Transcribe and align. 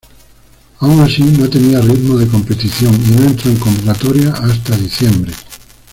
Aún 0.79 0.99
así 1.01 1.21
no 1.21 1.47
tenía 1.47 1.79
ritmo 1.79 2.17
de 2.17 2.25
competición 2.27 2.95
y 2.95 3.11
no 3.11 3.23
entró 3.25 3.51
en 3.51 3.57
convocatorias 3.59 4.33
hasta 4.39 4.75
diciembre. 4.75 5.31